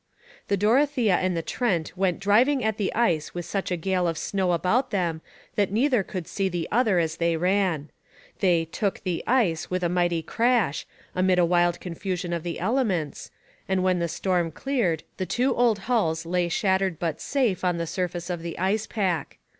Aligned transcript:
The 0.47 0.57
Dorothea 0.57 1.15
and 1.17 1.37
the 1.37 1.43
Trent 1.43 1.95
went 1.95 2.19
driving 2.19 2.63
at 2.63 2.77
the 2.77 2.91
ice 2.95 3.35
with 3.35 3.45
such 3.45 3.69
a 3.69 3.77
gale 3.77 4.07
of 4.07 4.17
snow 4.17 4.51
about 4.51 4.89
them 4.89 5.21
that 5.53 5.71
neither 5.71 6.01
could 6.01 6.27
see 6.27 6.49
the 6.49 6.67
other 6.71 6.97
as 6.97 7.17
they 7.17 7.37
ran. 7.37 7.91
They 8.39 8.65
'took 8.65 9.03
the 9.03 9.23
ice' 9.27 9.69
with 9.69 9.83
a 9.83 9.89
mighty 9.89 10.23
crash, 10.23 10.87
amid 11.13 11.37
a 11.37 11.45
wild 11.45 11.79
confusion 11.79 12.33
of 12.33 12.41
the 12.41 12.59
elements, 12.59 13.29
and 13.69 13.83
when 13.83 13.99
the 13.99 14.07
storm 14.07 14.49
cleared 14.51 15.03
the 15.17 15.27
two 15.27 15.55
old 15.55 15.77
hulls 15.85 16.25
lay 16.25 16.49
shattered 16.49 16.97
but 16.97 17.21
safe 17.21 17.63
on 17.63 17.77
the 17.77 17.85
surface 17.85 18.31
of 18.31 18.41
the 18.41 18.57
ice 18.57 18.87
pack. 18.87 19.37